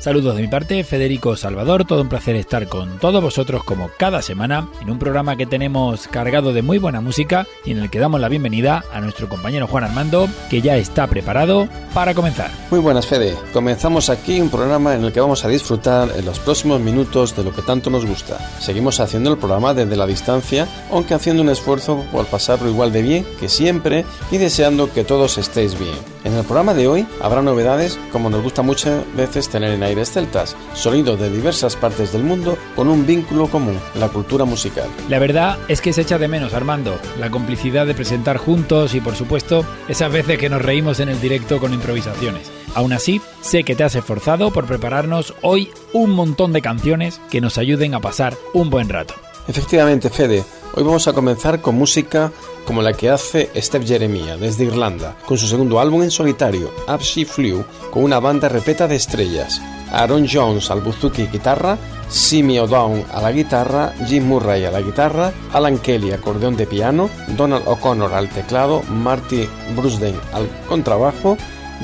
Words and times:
Saludos 0.00 0.34
de 0.34 0.40
mi 0.40 0.48
parte, 0.48 0.82
Federico 0.82 1.36
Salvador, 1.36 1.84
todo 1.84 2.00
un 2.00 2.08
placer 2.08 2.34
estar 2.34 2.66
con 2.68 2.98
todos 2.98 3.22
vosotros 3.22 3.62
como 3.64 3.90
cada 3.98 4.22
semana 4.22 4.66
en 4.80 4.88
un 4.88 4.98
programa 4.98 5.36
que 5.36 5.44
tenemos 5.44 6.08
cargado 6.08 6.54
de 6.54 6.62
muy 6.62 6.78
buena 6.78 7.02
música 7.02 7.46
y 7.66 7.72
en 7.72 7.80
el 7.80 7.90
que 7.90 7.98
damos 7.98 8.18
la 8.18 8.30
bienvenida 8.30 8.82
a 8.94 9.02
nuestro 9.02 9.28
compañero 9.28 9.66
Juan 9.66 9.84
Armando, 9.84 10.26
que 10.48 10.62
ya 10.62 10.78
está 10.78 11.06
preparado 11.06 11.68
para 11.92 12.14
comenzar. 12.14 12.50
Muy 12.70 12.80
buenas 12.80 13.06
Fede, 13.06 13.36
comenzamos 13.52 14.08
aquí 14.08 14.40
un 14.40 14.48
programa 14.48 14.94
en 14.94 15.04
el 15.04 15.12
que 15.12 15.20
vamos 15.20 15.44
a 15.44 15.48
disfrutar 15.48 16.08
en 16.16 16.24
los 16.24 16.38
próximos 16.38 16.80
minutos 16.80 17.36
de 17.36 17.44
lo 17.44 17.54
que 17.54 17.60
tanto 17.60 17.90
nos 17.90 18.06
gusta. 18.06 18.38
Seguimos 18.58 19.00
haciendo 19.00 19.30
el 19.30 19.36
programa 19.36 19.74
desde 19.74 19.96
la 19.96 20.06
distancia, 20.06 20.66
aunque 20.90 21.12
haciendo 21.12 21.42
un 21.42 21.50
esfuerzo 21.50 22.06
por 22.10 22.24
pasarlo 22.24 22.70
igual 22.70 22.90
de 22.90 23.02
bien 23.02 23.26
que 23.38 23.50
siempre 23.50 24.06
y 24.30 24.38
deseando 24.38 24.90
que 24.90 25.04
todos 25.04 25.36
estéis 25.36 25.78
bien. 25.78 26.19
En 26.22 26.34
el 26.34 26.44
programa 26.44 26.74
de 26.74 26.86
hoy 26.86 27.06
habrá 27.22 27.40
novedades 27.40 27.98
como 28.12 28.28
nos 28.28 28.42
gusta 28.42 28.60
muchas 28.60 29.04
veces 29.16 29.48
tener 29.48 29.72
en 29.72 29.82
aires 29.82 30.12
celtas, 30.12 30.54
sonidos 30.74 31.18
de 31.18 31.30
diversas 31.30 31.76
partes 31.76 32.12
del 32.12 32.24
mundo 32.24 32.58
con 32.76 32.88
un 32.88 33.06
vínculo 33.06 33.48
común, 33.48 33.78
la 33.94 34.08
cultura 34.08 34.44
musical. 34.44 34.88
La 35.08 35.18
verdad 35.18 35.58
es 35.68 35.80
que 35.80 35.94
se 35.94 36.02
echa 36.02 36.18
de 36.18 36.28
menos, 36.28 36.52
Armando, 36.52 36.98
la 37.18 37.30
complicidad 37.30 37.86
de 37.86 37.94
presentar 37.94 38.36
juntos 38.36 38.94
y 38.94 39.00
por 39.00 39.16
supuesto 39.16 39.64
esas 39.88 40.12
veces 40.12 40.38
que 40.38 40.50
nos 40.50 40.60
reímos 40.60 41.00
en 41.00 41.08
el 41.08 41.20
directo 41.20 41.58
con 41.58 41.72
improvisaciones. 41.72 42.50
Aún 42.74 42.92
así, 42.92 43.20
sé 43.40 43.64
que 43.64 43.74
te 43.74 43.84
has 43.84 43.94
esforzado 43.94 44.52
por 44.52 44.66
prepararnos 44.66 45.34
hoy 45.40 45.70
un 45.92 46.10
montón 46.10 46.52
de 46.52 46.60
canciones 46.60 47.20
que 47.30 47.40
nos 47.40 47.56
ayuden 47.56 47.94
a 47.94 48.00
pasar 48.00 48.36
un 48.52 48.68
buen 48.68 48.90
rato. 48.90 49.14
Efectivamente, 49.48 50.10
Fede, 50.10 50.44
hoy 50.74 50.82
vamos 50.82 51.08
a 51.08 51.12
comenzar 51.12 51.60
con 51.60 51.74
música 51.74 52.32
como 52.64 52.82
la 52.82 52.92
que 52.92 53.10
hace 53.10 53.50
Steph 53.56 53.86
Jeremiah 53.86 54.36
desde 54.36 54.64
Irlanda, 54.64 55.16
con 55.26 55.38
su 55.38 55.46
segundo 55.46 55.80
álbum 55.80 56.02
en 56.02 56.10
solitario, 56.10 56.72
Up 56.88 57.00
She 57.00 57.24
Flew, 57.24 57.64
con 57.90 58.04
una 58.04 58.20
banda 58.20 58.48
repleta 58.48 58.86
de 58.86 58.96
estrellas. 58.96 59.60
Aaron 59.90 60.26
Jones 60.30 60.70
al 60.70 60.80
buzuki 60.80 61.22
y 61.22 61.26
guitarra, 61.26 61.76
Simi 62.08 62.58
O'Down 62.58 63.04
a 63.12 63.20
la 63.20 63.32
guitarra, 63.32 63.92
Jim 64.06 64.26
Murray 64.26 64.64
a 64.64 64.70
la 64.70 64.82
guitarra, 64.82 65.32
Alan 65.52 65.78
Kelly 65.78 66.12
acordeón 66.12 66.56
de 66.56 66.66
piano, 66.66 67.10
Donald 67.36 67.66
O'Connor 67.66 68.14
al 68.14 68.28
teclado, 68.28 68.82
Marty 68.88 69.48
Brusden 69.74 70.14
al 70.32 70.48
contrabajo, 70.68 71.36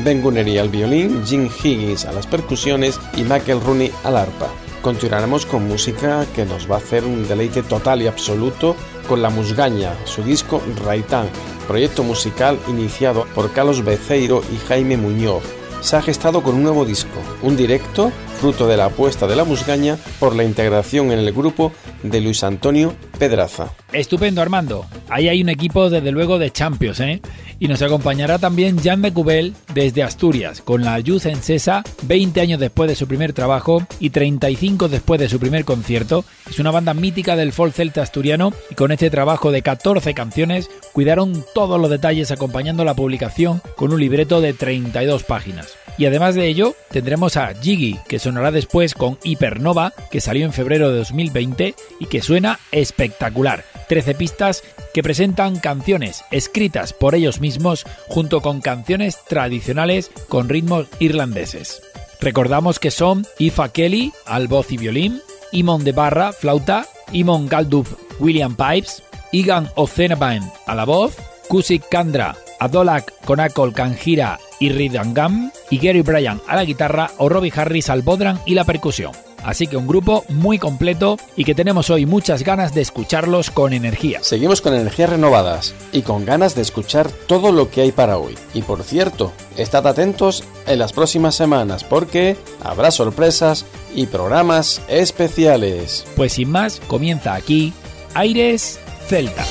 Ben 0.05 0.23
Gunnery 0.23 0.59
al 0.59 0.69
violín, 0.69 1.25
Jim 1.25 1.49
Higgins 1.63 2.05
a 2.05 2.13
las 2.13 2.27
percusiones 2.27 3.01
y 3.17 3.23
Michael 3.23 3.61
Rooney 3.61 3.91
al 4.05 4.17
arpa. 4.17 4.66
Continuaremos 4.87 5.47
con 5.47 5.67
música 5.67 6.25
que 6.33 6.45
nos 6.45 6.71
va 6.71 6.77
a 6.77 6.79
hacer 6.79 7.05
un 7.05 7.27
deleite 7.27 7.65
total 7.65 8.03
y 8.03 8.07
absoluto 8.07 8.77
con 9.09 9.21
La 9.21 9.31
Musgaña, 9.31 9.93
su 10.05 10.23
disco 10.23 10.63
Raitán, 10.85 11.29
proyecto 11.67 12.05
musical 12.05 12.57
iniciado 12.69 13.27
por 13.35 13.51
Carlos 13.51 13.85
Beceiro 13.85 14.43
y 14.55 14.59
Jaime 14.69 14.97
Muñoz. 14.97 15.43
Se 15.81 15.97
ha 15.97 16.03
gestado 16.03 16.41
con 16.41 16.55
un 16.55 16.63
nuevo 16.63 16.85
disco, 16.85 17.19
un 17.43 17.57
directo 17.57 18.13
fruto 18.37 18.69
de 18.69 18.77
la 18.77 18.87
apuesta 18.87 19.27
de 19.27 19.35
La 19.35 19.45
Musgaña 19.45 19.97
por 20.21 20.37
la 20.37 20.45
integración 20.45 21.11
en 21.11 21.19
el 21.19 21.33
grupo 21.33 21.73
de 22.03 22.21
Luis 22.21 22.45
Antonio 22.45 22.95
Pedraza. 23.19 23.73
Estupendo, 23.93 24.43
Armando. 24.43 24.87
Ahí 25.09 25.29
hay 25.29 25.43
un 25.43 25.49
equipo, 25.49 25.89
desde 25.89 26.13
luego, 26.13 26.39
de 26.39 26.51
Champions, 26.51 27.01
¿eh? 27.01 27.21
Y 27.59 27.69
nos 27.69 27.81
acompañará 27.81 28.39
también 28.39 28.79
Jan 28.79 29.01
de 29.01 29.13
Cubel 29.13 29.55
desde 29.73 30.03
Asturias, 30.03 30.61
con 30.61 30.85
la 30.85 30.99
Youth 31.01 31.25
en 31.25 31.43
Cesa, 31.43 31.83
20 32.03 32.41
años 32.43 32.61
después 32.61 32.89
de 32.89 32.95
su 32.95 33.09
primer 33.09 33.33
trabajo 33.33 33.87
y 33.99 34.11
35 34.11 34.89
después 34.89 35.19
de 35.19 35.31
su 35.31 35.41
primer 35.41 35.65
concierto. 35.65 36.25
Es 36.51 36.59
una 36.59 36.71
banda 36.71 36.93
mítica 36.93 37.35
del 37.35 37.55
folk 37.55 37.73
celta 37.73 38.03
asturiano 38.03 38.53
y 38.71 38.75
con 38.75 38.93
este 38.93 39.09
trabajo 39.09 39.51
de 39.51 39.63
14 39.63 40.13
canciones 40.13 40.69
cuidaron 40.93 41.45
todos 41.55 41.81
los 41.81 41.89
detalles 41.89 42.31
acompañando 42.31 42.85
la 42.85 42.95
publicación 42.95 43.63
con 43.77 43.93
un 43.93 44.01
libreto 44.01 44.43
de 44.43 44.53
32 44.53 45.25
páginas. 45.25 45.79
Y 45.99 46.05
además 46.05 46.35
de 46.35 46.47
ello, 46.47 46.75
tendremos 46.91 47.39
a 47.39 47.55
Jiggy, 47.55 47.99
que 48.07 48.19
sonará 48.27 48.51
después 48.51 48.95
con 48.95 49.19
Hypernova, 49.23 49.93
que 50.11 50.21
salió 50.21 50.47
en 50.47 50.53
febrero 50.53 50.91
de 50.91 50.99
2020 50.99 51.77
y 52.01 52.07
que 52.07 52.23
suena 52.23 52.59
espectacular. 52.73 53.65
13 53.89 54.17
pistas 54.17 54.65
que 54.93 55.05
presentan 55.05 55.61
canciones 55.61 56.25
escritas 56.33 56.93
por 56.93 57.15
ellos 57.15 57.41
mismos 57.41 57.87
junto 58.09 58.43
con 58.43 58.61
canciones 58.61 59.23
tradicionales 59.29 60.11
con 60.29 60.49
ritmos 60.49 60.89
irlandeses. 60.99 61.81
Recordamos 62.21 62.81
que 62.81 62.91
son 62.91 63.25
Ifa 63.39 63.69
Kelly 63.69 64.13
al 64.25 64.49
voz 64.49 64.73
y 64.73 64.77
violín, 64.77 65.21
Imon 65.53 65.85
de 65.85 65.93
Barra, 65.93 66.33
flauta, 66.33 66.85
Imon 67.13 67.47
Galduf, 67.47 67.93
William 68.19 68.57
Pipes, 68.57 69.05
Igan 69.31 69.71
Ocenabain 69.77 70.43
a 70.67 70.75
la 70.75 70.85
voz, 70.85 71.15
Kusik 71.47 71.89
Kandra, 71.89 72.35
Adolak 72.59 73.13
Konakol 73.25 73.73
Kanjira 73.73 74.41
y 74.59 74.71
Ridangam, 74.71 75.51
y 75.71 75.79
Gary 75.79 76.03
Bryan 76.03 76.41
a 76.47 76.57
la 76.57 76.65
guitarra 76.65 77.11
o 77.19 77.29
Robbie 77.29 77.53
Harris 77.55 77.91
al 77.91 78.03
bodran 78.03 78.41
y 78.47 78.55
la 78.55 78.65
percusión. 78.65 79.13
Así 79.47 79.69
que 79.69 79.77
un 79.77 79.87
grupo 79.87 80.25
muy 80.29 80.59
completo 80.59 81.19
y 81.37 81.45
que 81.45 81.55
tenemos 81.55 81.89
hoy 81.89 82.05
muchas 82.05 82.43
ganas 82.43 82.75
de 82.75 82.81
escucharlos 82.81 83.53
con 83.53 83.73
energía. 83.73 84.19
Seguimos 84.23 84.61
con 84.61 84.75
energías 84.75 85.11
renovadas 85.11 85.73
y 85.93 86.03
con 86.03 86.25
ganas 86.25 86.57
de 86.57 86.63
escuchar 86.63 87.09
todo 87.11 87.53
lo 87.53 87.71
que 87.71 87.83
hay 87.83 87.93
para 87.93 88.19
hoy. 88.19 88.37
Y 88.55 88.63
por 88.63 88.83
cierto, 88.83 89.33
estad 89.57 89.87
atentos 89.87 90.43
en 90.67 90.81
las 90.81 90.93
próximas 90.93 91.37
semanas 91.37 91.85
porque 91.85 92.37
habrá 92.61 92.91
sorpresas 92.91 93.65
y 93.95 94.07
programas 94.07 94.83
especiales. 94.89 96.05
Pues 96.17 96.33
sin 96.33 96.51
más, 96.51 96.81
comienza 96.89 97.35
aquí 97.35 97.73
Aires 98.15 98.81
Celtas. 99.07 99.49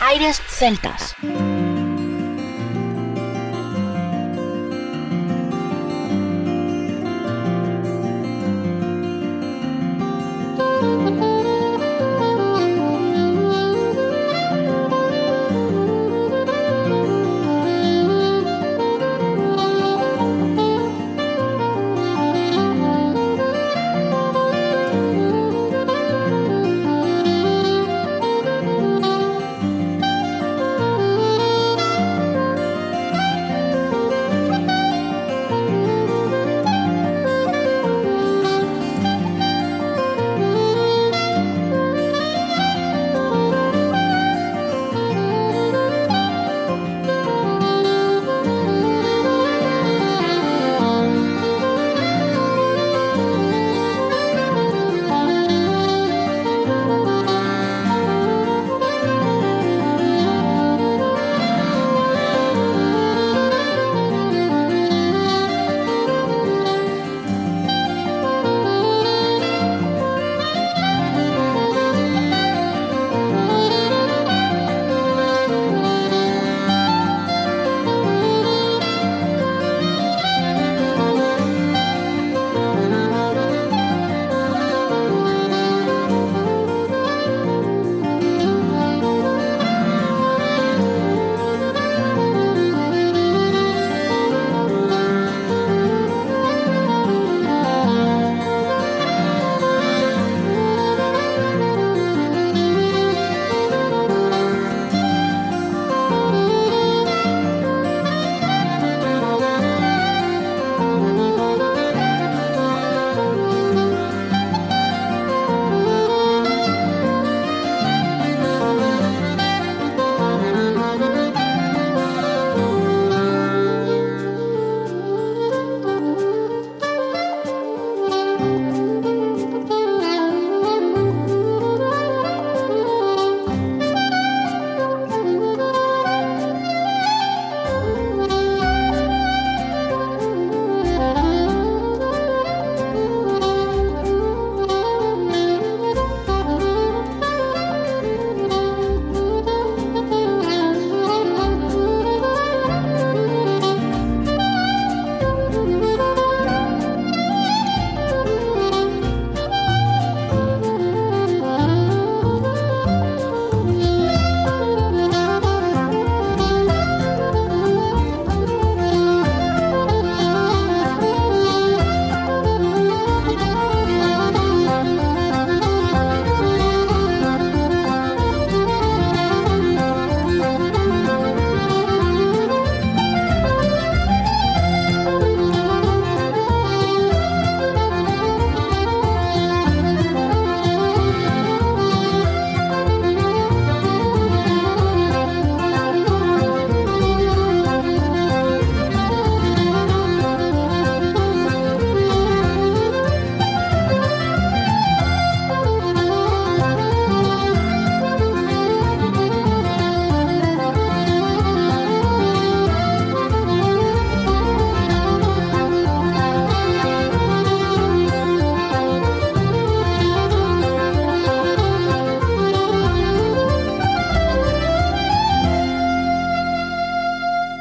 Aires 0.00 0.40
Celtas. 0.48 1.16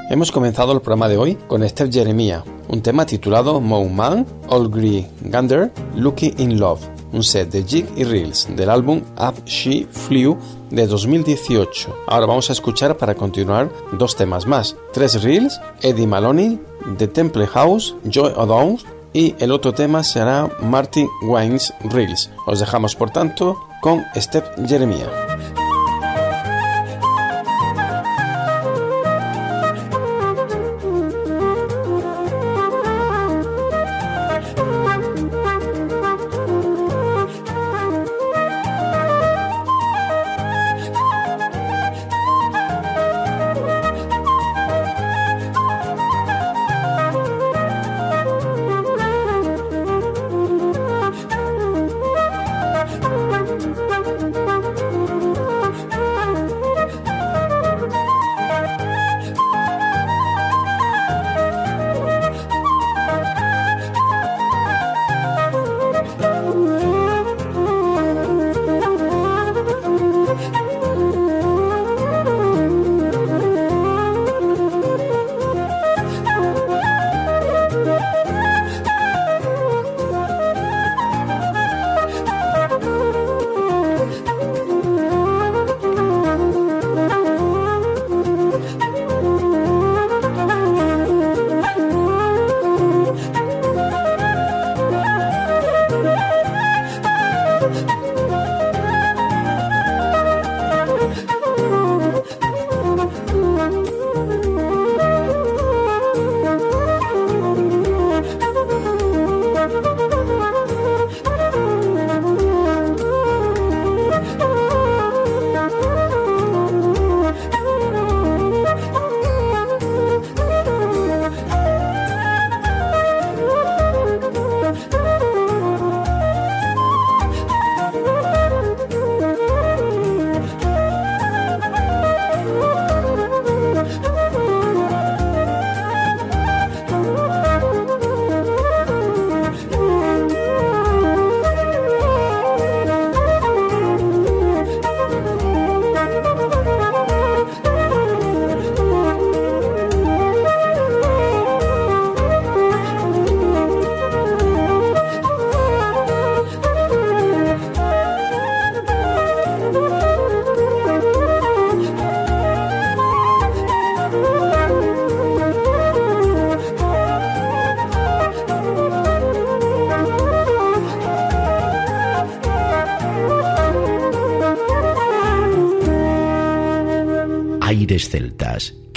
Hemos 0.09 0.31
comenzado 0.31 0.71
el 0.71 0.79
programa 0.79 1.09
de 1.09 1.17
hoy 1.17 1.35
con 1.47 1.67
Steph 1.67 1.91
Jeremiah, 1.91 2.41
un 2.69 2.81
tema 2.81 3.05
titulado 3.05 3.59
Moon 3.59 3.93
Man, 3.93 4.25
Green 4.71 5.05
Gander, 5.23 5.69
Lucky 5.95 6.33
in 6.37 6.57
Love, 6.57 6.79
un 7.11 7.23
set 7.23 7.51
de 7.51 7.61
jig 7.65 7.85
y 7.97 8.05
reels 8.05 8.47
del 8.55 8.69
álbum 8.69 9.01
Up 9.17 9.43
She 9.43 9.85
Flew 9.91 10.37
de 10.69 10.87
2018. 10.87 11.93
Ahora 12.07 12.25
vamos 12.25 12.49
a 12.49 12.53
escuchar 12.53 12.95
para 12.95 13.15
continuar 13.15 13.69
dos 13.99 14.15
temas 14.15 14.47
más, 14.47 14.77
tres 14.93 15.21
reels, 15.23 15.59
Eddie 15.81 16.07
Maloney, 16.07 16.57
The 16.97 17.09
Temple 17.09 17.45
House, 17.47 17.93
Joy 18.05 18.31
O'Donnell 18.37 18.79
y 19.11 19.35
el 19.39 19.51
otro 19.51 19.73
tema 19.73 20.05
será 20.05 20.49
Martin 20.61 21.09
Wines 21.27 21.73
Reels. 21.83 22.31
Os 22.45 22.61
dejamos 22.61 22.95
por 22.95 23.09
tanto 23.09 23.57
con 23.81 24.05
Steph 24.15 24.45
Jeremiah. 24.65 25.36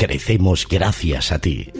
Crecemos 0.00 0.66
gracias 0.66 1.30
a 1.30 1.40
ti. 1.40 1.70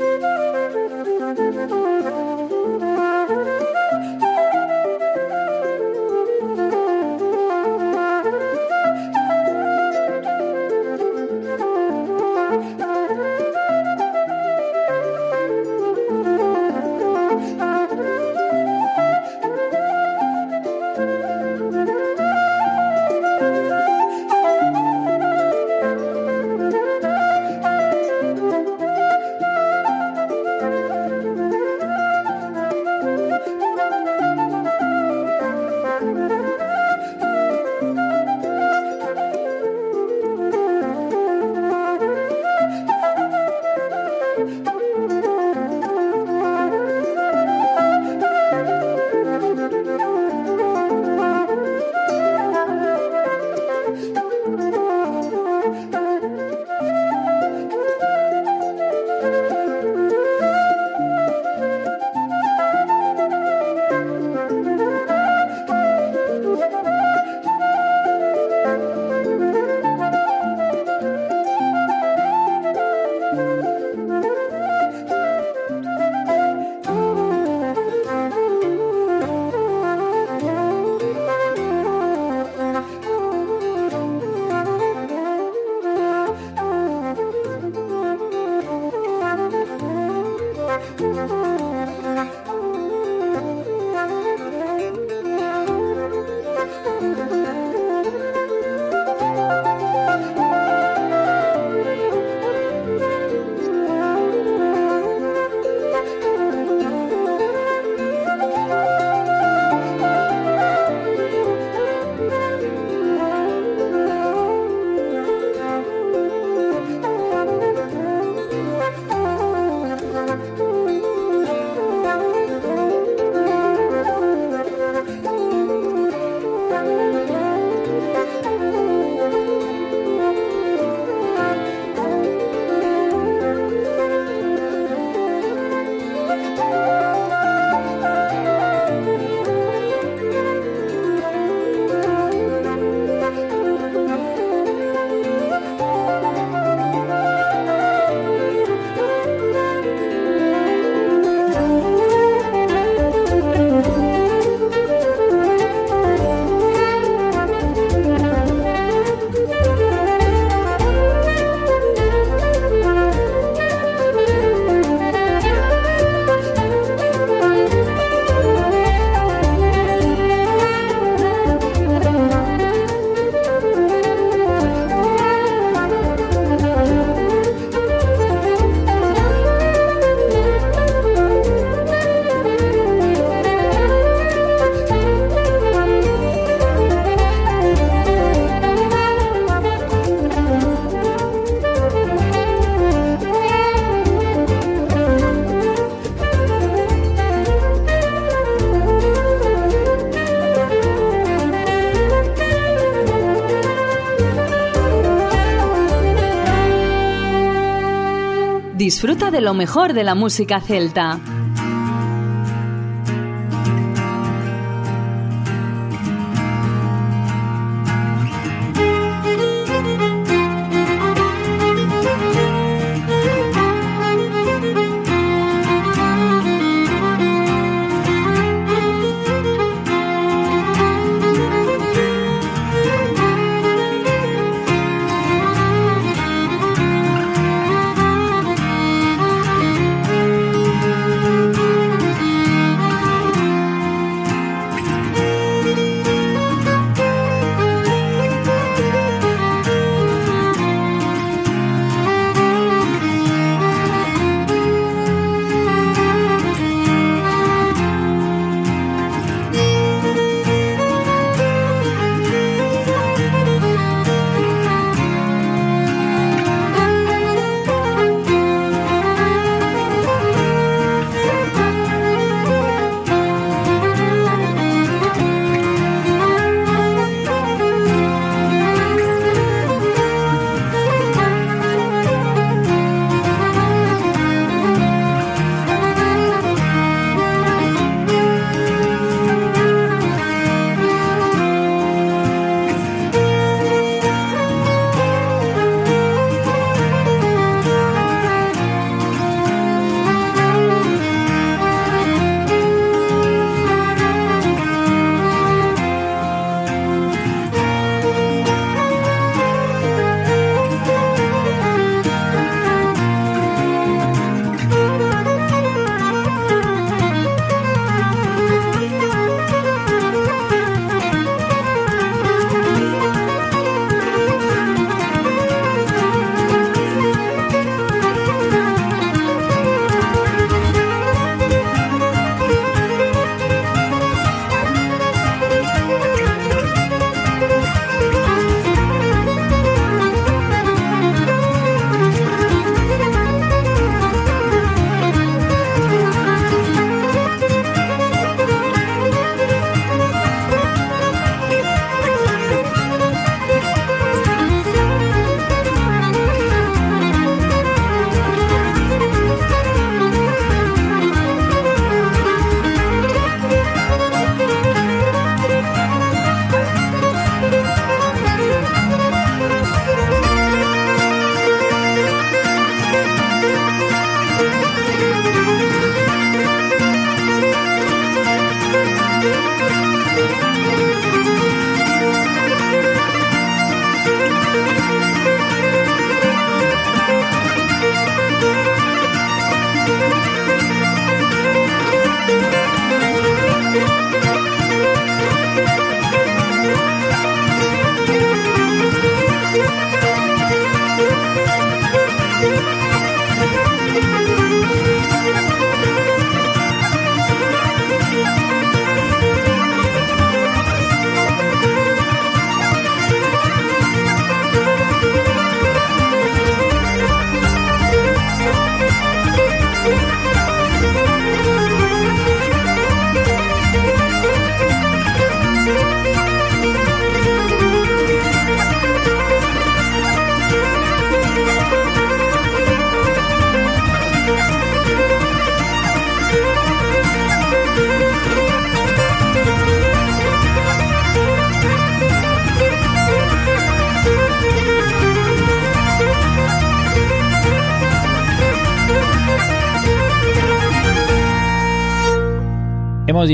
De 209.31 209.41
lo 209.41 209.55
mejor 209.55 209.93
de 209.93 210.05
la 210.05 210.15
música 210.15 210.61
celta. 210.61 211.19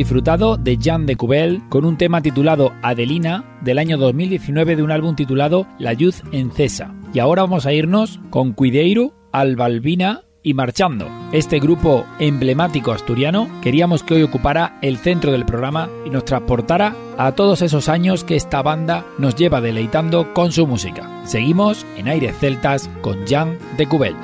Disfrutado 0.06 0.56
de 0.56 0.76
Jean 0.76 1.04
de 1.04 1.16
Cubel 1.16 1.62
con 1.68 1.84
un 1.84 1.98
tema 1.98 2.22
titulado 2.22 2.72
Adelina 2.80 3.58
del 3.62 3.76
año 3.76 3.98
2019 3.98 4.76
de 4.76 4.84
un 4.84 4.92
álbum 4.92 5.16
titulado 5.16 5.66
La 5.80 5.94
Luz 5.94 6.22
en 6.30 6.52
Cesa. 6.52 6.94
Y 7.12 7.18
ahora 7.18 7.42
vamos 7.42 7.66
a 7.66 7.72
irnos 7.72 8.20
con 8.30 8.52
Cuideiro, 8.52 9.14
Albalbina 9.32 10.22
y 10.44 10.54
Marchando. 10.54 11.08
Este 11.32 11.58
grupo 11.58 12.06
emblemático 12.20 12.92
asturiano 12.92 13.48
queríamos 13.62 14.04
que 14.04 14.14
hoy 14.14 14.22
ocupara 14.22 14.78
el 14.80 14.98
centro 14.98 15.32
del 15.32 15.44
programa 15.44 15.90
y 16.04 16.10
nos 16.10 16.24
transportara 16.24 16.94
a 17.18 17.32
todos 17.32 17.60
esos 17.60 17.88
años 17.88 18.22
que 18.22 18.36
esta 18.36 18.62
banda 18.62 19.04
nos 19.18 19.34
lleva 19.34 19.60
deleitando 19.60 20.32
con 20.34 20.52
su 20.52 20.68
música. 20.68 21.10
Seguimos 21.24 21.84
en 21.96 22.06
Aires 22.06 22.36
Celtas 22.38 22.88
con 23.00 23.26
Jean 23.26 23.58
de 23.76 23.88
Cubel. 23.88 24.14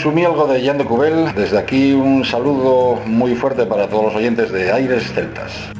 Soy 0.00 0.12
Fonsu 0.12 0.12
Mielgo 0.12 0.46
de 0.46 0.64
Jan 0.64 0.78
de 0.78 0.84
Cubel. 0.84 1.34
Desde 1.34 1.58
aquí 1.58 1.92
un 1.92 2.24
saludo 2.24 2.98
muy 3.06 3.34
fuerte 3.34 3.66
para 3.66 3.86
todos 3.88 4.04
los 4.04 4.14
oyentes 4.14 4.50
de 4.50 4.72
Aires 4.72 5.12
Celtas. 5.12 5.79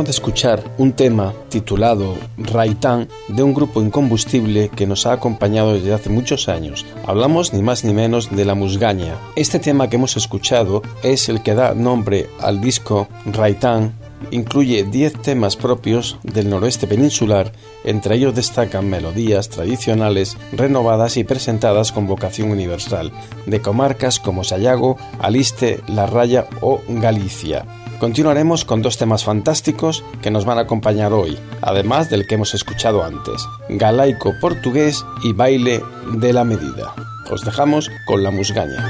escuchar 0.10 0.64
un 0.78 0.94
tema 0.94 1.34
titulado 1.50 2.16
Raitán 2.38 3.08
de 3.28 3.44
un 3.44 3.54
grupo 3.54 3.82
incombustible 3.82 4.70
que 4.70 4.88
nos 4.88 5.06
ha 5.06 5.14
acompañado 5.14 5.74
desde 5.74 5.94
hace 5.94 6.10
muchos 6.10 6.50
años. 6.50 6.86
Hablamos 7.06 7.54
ni 7.54 7.62
más 7.62 7.84
ni 7.84 7.94
menos 7.94 8.36
de 8.36 8.46
la 8.46 8.56
musgaña. 8.56 9.16
Este 9.36 9.60
tema 9.60 9.90
que 9.90 9.96
hemos 9.98 10.18
escuchado 10.18 10.82
es 11.04 11.30
el 11.30 11.42
que 11.44 11.54
da 11.54 11.74
nombre 11.74 12.30
al 12.40 12.62
disco 12.62 13.08
Raitán. 13.26 13.94
Incluye 14.32 14.84
10 14.84 15.22
temas 15.22 15.56
propios 15.56 16.18
del 16.24 16.50
noroeste 16.50 16.88
peninsular, 16.88 17.54
entre 17.86 18.16
ellos 18.16 18.36
destacan 18.36 18.90
melodías 18.90 19.48
tradicionales 19.48 20.38
renovadas 20.52 21.16
y 21.16 21.24
presentadas 21.24 21.94
con 21.94 22.06
vocación 22.06 22.52
universal, 22.52 23.14
de 23.46 23.62
comarcas 23.62 24.20
como 24.20 24.44
Sayago, 24.44 24.98
Aliste, 25.20 25.80
La 25.88 26.06
Raya 26.06 26.48
o 26.60 26.82
Galicia. 26.90 27.66
Continuaremos 28.00 28.64
con 28.64 28.82
dos 28.82 28.98
temas 28.98 29.26
fantásticos 29.26 30.06
que 30.22 30.32
nos 30.32 30.46
van 30.46 30.58
a 30.58 30.62
acompañar 30.62 31.12
hoy, 31.12 31.38
además 31.62 32.10
del 32.10 32.26
que 32.26 32.36
hemos 32.36 32.54
escuchado 32.54 33.04
antes, 33.04 33.46
galaico 33.68 34.34
portugués 34.40 35.04
y 35.22 35.34
baile 35.34 35.84
de 36.14 36.32
la 36.32 36.46
medida. 36.46 36.94
Os 37.30 37.44
dejamos 37.44 37.92
con 38.08 38.24
la 38.24 38.32
musgaña. 38.32 38.90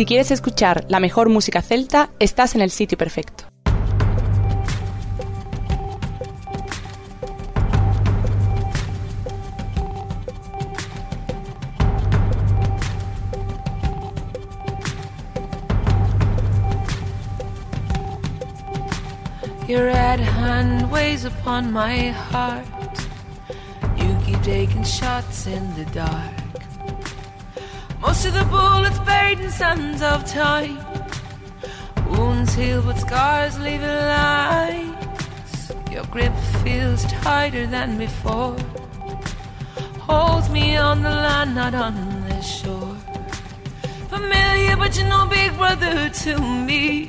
Si 0.00 0.06
quieres 0.06 0.30
escuchar 0.30 0.86
la 0.88 0.98
mejor 0.98 1.28
música 1.28 1.60
celta, 1.60 2.08
estás 2.20 2.54
en 2.54 2.62
el 2.62 2.70
sitio 2.70 2.96
perfecto. 2.96 3.44
Your 19.68 19.84
red 19.84 20.20
hand 20.20 20.90
weighs 20.90 21.26
upon 21.26 21.70
my 21.70 22.08
heart. 22.08 22.64
You 23.98 24.16
keep 24.24 24.40
taking 24.42 24.82
shots 24.82 25.46
in 25.46 25.74
the 25.74 25.84
dark. 25.92 26.39
Most 28.00 28.24
of 28.24 28.32
the 28.32 28.44
bullets 28.44 28.98
buried 29.00 29.40
in 29.40 29.50
sands 29.50 30.02
of 30.02 30.24
time. 30.24 30.78
Wounds 32.08 32.54
heal, 32.54 32.82
but 32.82 32.98
scars 32.98 33.58
leave 33.60 33.82
lines. 33.82 35.72
Your 35.90 36.04
grip 36.04 36.34
feels 36.62 37.04
tighter 37.04 37.66
than 37.66 37.98
before. 37.98 38.56
Holds 39.98 40.48
me 40.48 40.76
on 40.76 41.02
the 41.02 41.10
land, 41.10 41.54
not 41.54 41.74
on 41.74 41.94
the 42.28 42.40
shore. 42.40 42.96
Familiar, 44.08 44.76
but 44.76 44.96
you're 44.96 45.08
no 45.08 45.26
big 45.26 45.54
brother 45.58 46.08
to 46.08 46.38
me. 46.38 47.06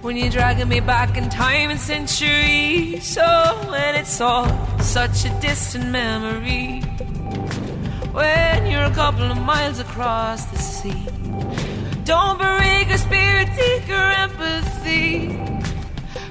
When 0.00 0.16
you're 0.16 0.30
dragging 0.30 0.68
me 0.68 0.78
back 0.78 1.16
in 1.16 1.28
time 1.28 1.70
and 1.70 1.80
centuries. 1.80 3.18
Oh, 3.20 3.62
so 3.62 3.70
when 3.70 3.96
it's 3.96 4.20
all 4.20 4.48
such 4.78 5.24
a 5.24 5.40
distant 5.40 5.90
memory 5.90 6.82
when 8.18 8.66
you're 8.66 8.82
a 8.82 8.96
couple 9.02 9.30
of 9.30 9.38
miles 9.38 9.78
across 9.78 10.44
the 10.46 10.58
sea. 10.58 11.06
Don't 12.04 12.36
break 12.36 12.88
your 12.88 12.98
spirit, 12.98 13.48
take 13.56 13.86
your 13.86 14.10
empathy. 14.24 15.38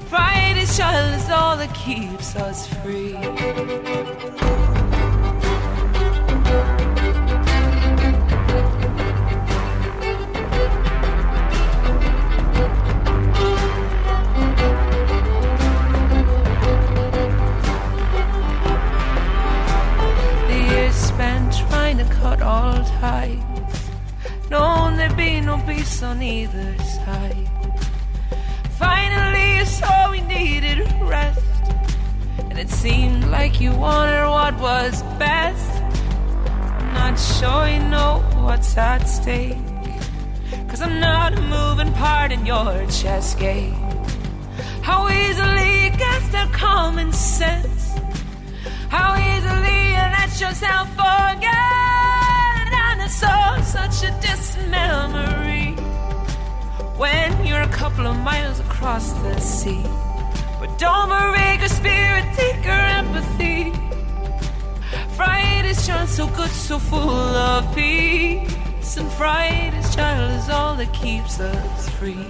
Pride 0.10 0.58
child 0.76 1.14
is 1.16 1.30
all 1.30 1.56
that 1.58 1.74
keeps 1.74 2.36
us 2.36 2.68
free. 2.82 3.16
All 22.36 22.84
ties. 23.00 23.90
Known 24.50 24.98
there 24.98 25.14
be 25.14 25.42
no 25.42 25.58
peace 25.68 26.04
on 26.04 26.22
either 26.22 26.78
side. 26.80 27.50
Finally, 28.78 29.58
you 29.58 29.66
saw 29.66 30.12
we 30.12 30.22
needed 30.22 30.80
rest. 31.02 31.64
And 32.50 32.58
it 32.58 32.70
seemed 32.70 33.26
like 33.26 33.60
you 33.60 33.72
wanted 33.76 34.28
what 34.30 34.60
was 34.60 35.04
best. 35.18 35.82
I'm 36.80 36.94
not 36.94 37.16
sure 37.20 37.68
you 37.68 37.84
know 37.90 38.24
what's 38.46 38.78
at 38.78 39.04
stake. 39.04 39.58
Cause 40.70 40.82
I'm 40.82 41.00
not 41.00 41.38
a 41.38 41.42
moving 41.42 41.92
part 41.94 42.32
in 42.32 42.46
your 42.46 42.86
chess 42.88 43.36
game. 43.36 43.74
How 44.82 45.10
easily 45.10 45.86
you 45.86 45.92
cast 45.92 46.34
out 46.36 46.52
common 46.54 47.12
sense. 47.12 47.96
How 48.90 49.10
easily 49.16 49.80
you 49.96 50.06
let 50.18 50.32
yourself 50.40 50.88
forget 50.92 51.97
saw 53.08 53.62
such 53.62 54.04
a 54.04 54.12
distant 54.22 54.70
memory 54.70 55.72
when 56.98 57.46
you're 57.46 57.62
a 57.62 57.70
couple 57.70 58.06
of 58.06 58.18
miles 58.18 58.60
across 58.60 59.14
the 59.24 59.40
sea. 59.40 59.84
But 60.60 60.78
don't 60.78 61.10
break 61.10 61.60
your 61.60 61.70
spirit, 61.70 62.26
take 62.36 62.66
your 62.66 62.74
empathy. 62.74 63.72
Friday's 65.16 65.86
child, 65.86 66.10
so 66.10 66.28
good, 66.28 66.50
so 66.50 66.80
full 66.80 67.10
of 67.10 67.74
peace. 67.76 68.98
And 68.98 69.12
Friday's 69.12 69.96
child 69.96 70.32
is 70.40 70.50
all 70.50 70.76
that 70.76 70.92
keeps 70.92 71.40
us 71.40 71.90
free. 71.92 72.28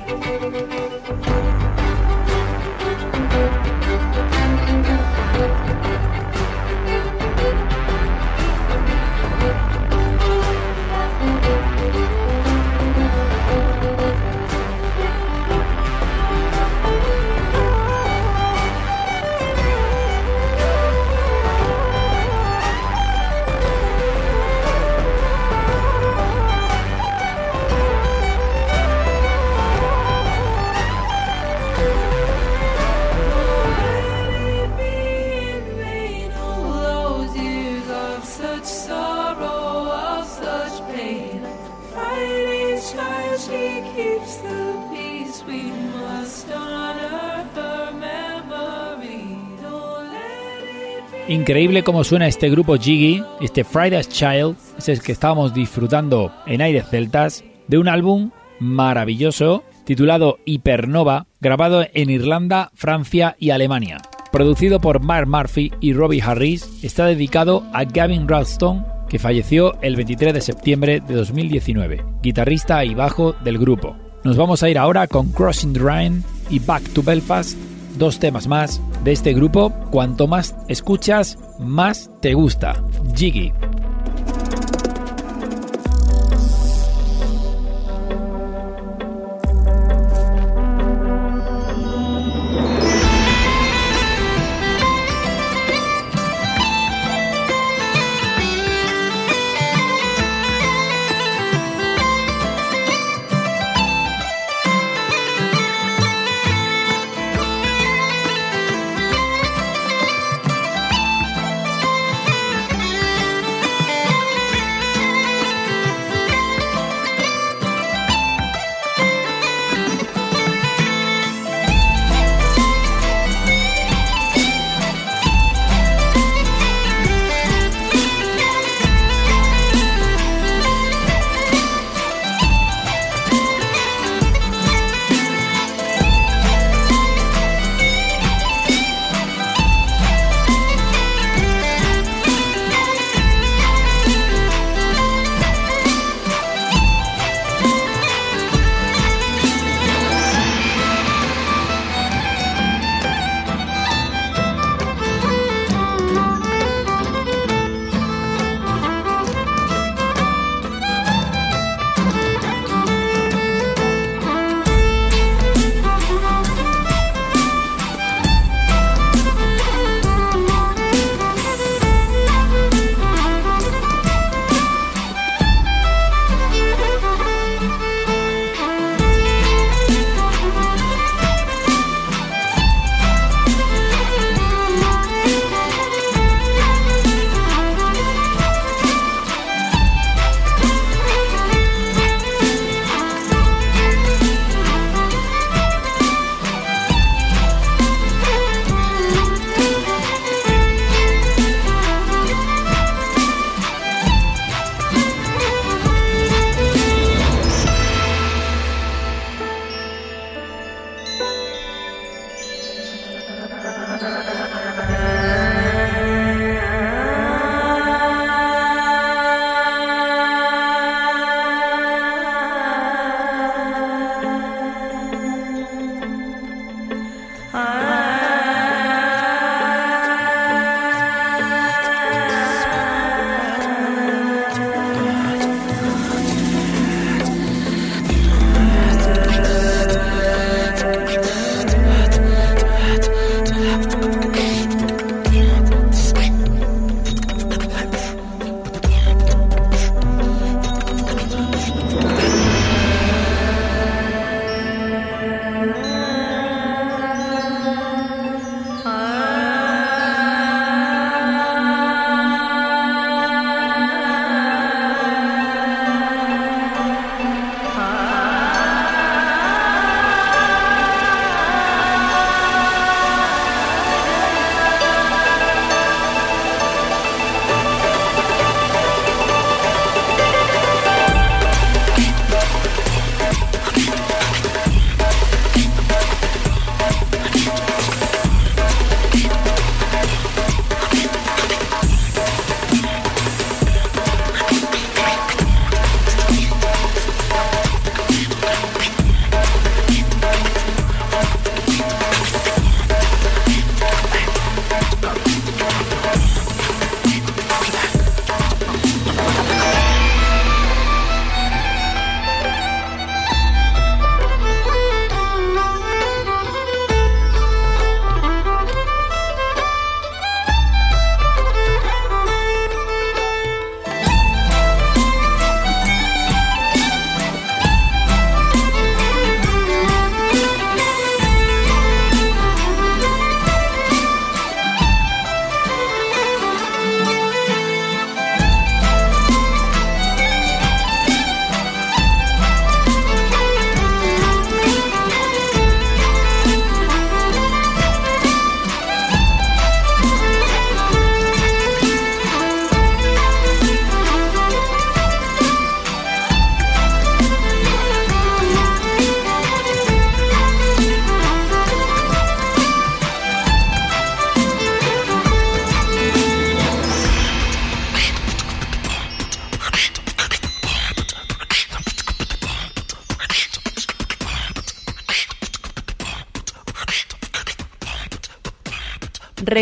Increíble 51.48 51.82
cómo 51.82 52.04
suena 52.04 52.28
este 52.28 52.50
grupo 52.50 52.76
Jiggy, 52.76 53.24
este 53.39 53.64
Friday's 53.64 54.10
Child, 54.10 54.58
es 54.78 54.89
el 54.89 55.02
que 55.02 55.14
estábamos 55.14 55.54
disfrutando 55.54 56.30
en 56.45 56.62
Aires 56.62 56.89
Celtas, 56.89 57.41
de 57.70 57.78
un 57.78 57.88
álbum 57.88 58.32
maravilloso 58.60 59.64
titulado 59.86 60.39
Hypernova, 60.43 61.28
grabado 61.39 61.86
en 61.93 62.10
Irlanda, 62.10 62.70
Francia 62.74 63.38
y 63.39 63.52
Alemania. 63.52 64.00
Producido 64.30 64.82
por 64.82 65.02
Mark 65.02 65.30
Murphy 65.30 65.72
y 65.80 65.93
Robbie 65.93 66.22
Harris, 66.22 66.84
está 66.84 67.06
dedicado 67.06 67.64
a 67.72 67.86
Gavin 67.86 68.28
Ralston, 68.28 68.86
que 69.08 69.18
falleció 69.18 69.82
el 69.82 69.95
23 69.95 70.34
de 70.34 70.41
septiembre 70.41 71.00
de 71.00 71.16
2019, 71.16 72.04
guitarrista 72.22 72.84
y 72.84 72.93
bajo 72.93 73.32
del 73.32 73.58
grupo. 73.58 73.95
Nos 74.26 74.36
vamos 74.36 74.64
a 74.64 74.70
ir 74.70 74.78
ahora 74.78 75.08
con 75.08 75.32
Crossing 75.32 75.72
the 75.72 75.80
Rhine 75.80 76.24
y 76.50 76.60
Back 76.60 76.84
to 76.89 77.02
Belfast, 77.02 77.58
dos 77.98 78.20
temas 78.20 78.48
más 78.48 78.82
de 79.04 79.12
este 79.12 79.34
grupo. 79.34 79.72
Cuanto 79.91 80.28
más 80.28 80.56
escuchas, 80.68 81.38
más 81.60 82.10
te 82.22 82.34
gusta. 82.34 82.84
Jiggy. 83.16 83.52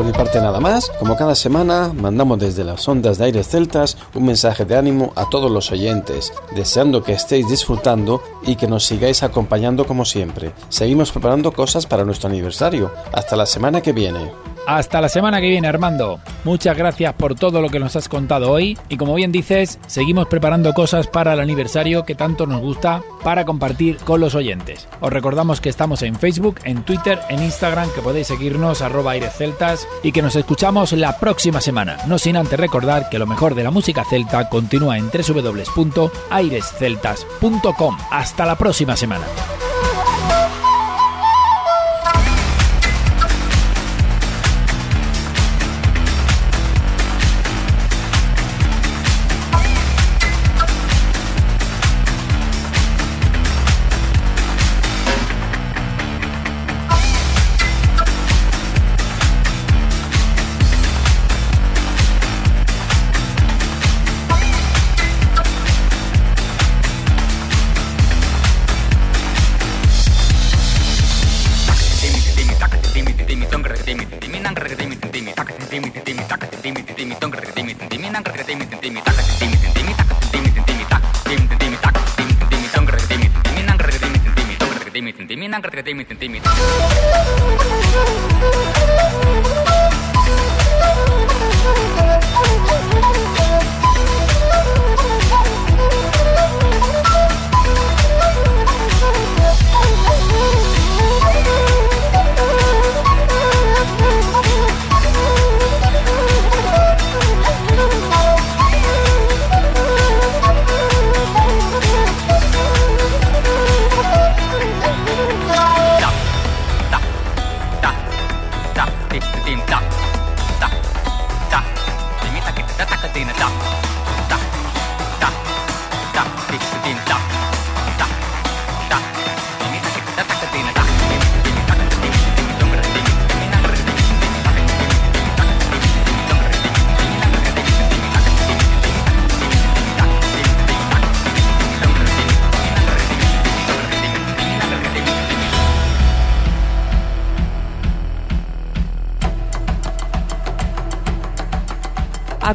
Por 0.00 0.06
mi 0.06 0.12
parte 0.12 0.40
nada 0.40 0.60
más, 0.60 0.90
como 0.98 1.14
cada 1.14 1.34
semana 1.34 1.92
mandamos 1.94 2.38
desde 2.38 2.64
las 2.64 2.88
ondas 2.88 3.18
de 3.18 3.26
aires 3.26 3.48
celtas 3.48 3.98
un 4.14 4.24
mensaje 4.24 4.64
de 4.64 4.74
ánimo 4.74 5.12
a 5.14 5.28
todos 5.28 5.50
los 5.50 5.70
oyentes, 5.72 6.32
deseando 6.56 7.02
que 7.02 7.12
estéis 7.12 7.48
disfrutando 7.48 8.22
y 8.50 8.56
que 8.56 8.66
nos 8.66 8.84
sigáis 8.84 9.22
acompañando 9.22 9.86
como 9.86 10.04
siempre. 10.04 10.50
Seguimos 10.68 11.12
preparando 11.12 11.52
cosas 11.52 11.86
para 11.86 12.04
nuestro 12.04 12.28
aniversario. 12.28 12.90
Hasta 13.12 13.36
la 13.36 13.46
semana 13.46 13.80
que 13.80 13.92
viene. 13.92 14.32
Hasta 14.70 15.00
la 15.00 15.08
semana 15.08 15.40
que 15.40 15.48
viene, 15.48 15.66
Armando. 15.66 16.20
Muchas 16.44 16.76
gracias 16.76 17.12
por 17.14 17.34
todo 17.34 17.60
lo 17.60 17.70
que 17.70 17.80
nos 17.80 17.96
has 17.96 18.08
contado 18.08 18.52
hoy 18.52 18.78
y 18.88 18.98
como 18.98 19.14
bien 19.14 19.32
dices, 19.32 19.80
seguimos 19.88 20.28
preparando 20.28 20.74
cosas 20.74 21.08
para 21.08 21.32
el 21.32 21.40
aniversario 21.40 22.04
que 22.04 22.14
tanto 22.14 22.46
nos 22.46 22.60
gusta 22.60 23.02
para 23.24 23.44
compartir 23.44 23.96
con 23.96 24.20
los 24.20 24.36
oyentes. 24.36 24.86
Os 25.00 25.12
recordamos 25.12 25.60
que 25.60 25.70
estamos 25.70 26.02
en 26.02 26.14
Facebook, 26.14 26.60
en 26.62 26.84
Twitter, 26.84 27.18
en 27.30 27.42
Instagram, 27.42 27.90
que 27.96 28.00
podéis 28.00 28.28
seguirnos 28.28 28.80
arroba 28.80 29.10
airesceltas 29.10 29.88
y 30.04 30.12
que 30.12 30.22
nos 30.22 30.36
escuchamos 30.36 30.92
la 30.92 31.18
próxima 31.18 31.60
semana. 31.60 31.96
No 32.06 32.18
sin 32.18 32.36
antes 32.36 32.60
recordar 32.60 33.08
que 33.08 33.18
lo 33.18 33.26
mejor 33.26 33.56
de 33.56 33.64
la 33.64 33.72
música 33.72 34.04
celta 34.04 34.48
continúa 34.48 34.98
en 34.98 35.10
www.airesceltas.com. 35.10 37.98
Hasta 38.12 38.46
la 38.46 38.56
próxima 38.56 38.94
semana. 38.94 39.24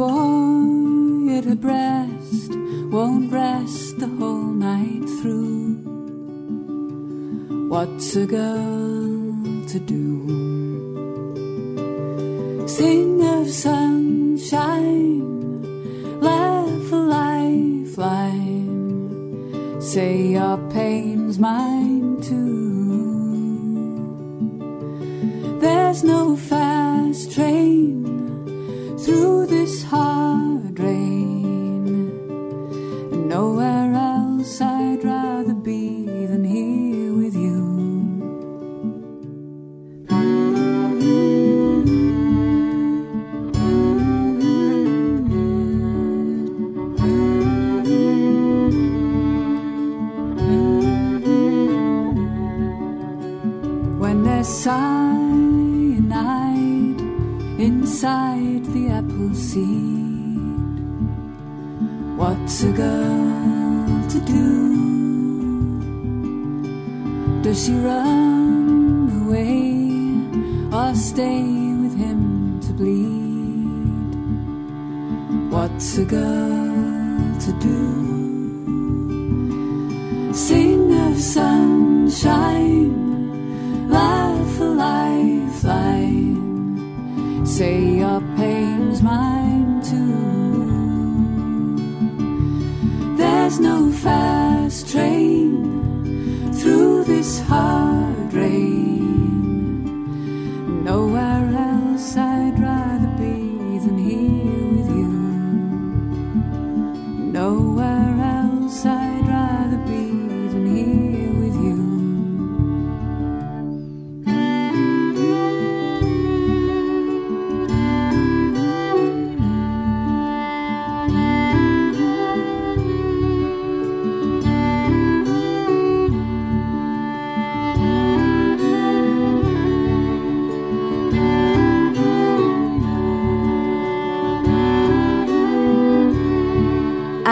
boy 0.00 1.36
at 1.36 1.44
her 1.44 1.60
breast 1.66 2.52
won't 2.90 3.30
rest 3.30 3.98
the 3.98 4.08
whole 4.18 4.50
night 4.70 5.06
through. 5.20 5.74
What's 7.68 8.16
a 8.16 8.24
girl? 8.24 8.79